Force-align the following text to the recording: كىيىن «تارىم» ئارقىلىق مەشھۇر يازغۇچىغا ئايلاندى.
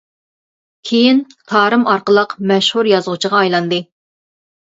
كىيىن 0.91 1.19
«تارىم» 1.51 1.83
ئارقىلىق 1.91 2.33
مەشھۇر 2.53 2.89
يازغۇچىغا 2.95 3.39
ئايلاندى. 3.43 3.83